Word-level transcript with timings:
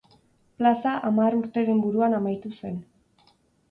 Plaza 0.61 0.93
hamar 1.11 1.37
urteren 1.43 1.85
buruan 1.87 2.19
amaitu 2.23 2.57
zen. 2.61 2.85